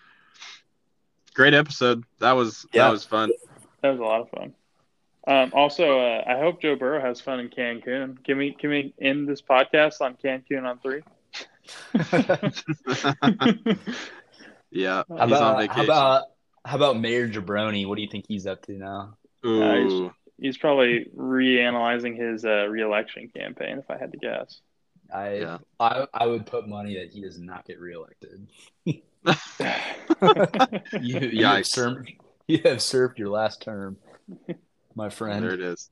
[1.35, 2.05] Great episode.
[2.21, 2.85] That was Yeah.
[2.85, 3.31] that was fun.
[3.83, 4.55] that was a lot of fun.
[5.27, 8.23] Um, also, uh, I hope Joe Burrow has fun in Cancun.
[8.25, 11.03] Can we can we end this podcast on Cancun on three?
[14.71, 15.77] yeah, How he's How on about, vacation.
[15.77, 16.23] how about
[16.65, 17.87] how about Mayor Jabroni?
[17.87, 19.17] What do you think he's up to now?
[19.47, 24.61] Ooh, He's probably reanalyzing his uh, reelection campaign, if I had to guess.
[25.13, 25.59] I, Yeah.
[25.79, 28.49] I I would put money that he does not get reelected.
[31.01, 32.13] You, you have served
[32.47, 33.97] you have served your last term,
[34.95, 35.45] my friend.
[35.45, 35.91] there it is.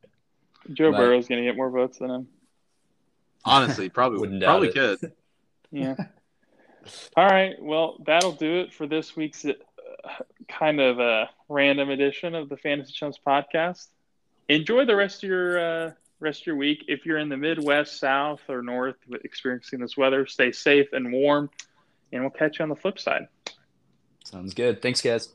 [0.73, 0.97] Joe Right.
[0.99, 2.29] Burrow's going to get more votes than him.
[3.45, 4.75] Honestly, probably Wouldn't doubt probably it.
[5.01, 5.13] could.
[5.75, 5.95] Yeah.
[7.17, 7.55] All right.
[7.61, 9.53] Well, that'll do it for this week's uh,
[10.49, 13.87] kind of a random edition of the Fantasy Chumps podcast.
[14.51, 16.85] Enjoy the rest of your uh, rest of your week.
[16.89, 21.49] If you're in the Midwest, South, or North experiencing this weather, stay safe and warm,
[22.13, 23.29] and we'll catch you on the flip side.
[24.25, 24.83] Sounds good.
[24.83, 25.31] Thanks, guys.